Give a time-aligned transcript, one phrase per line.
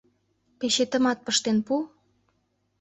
[0.59, 1.75] Печетымак пыштен пу...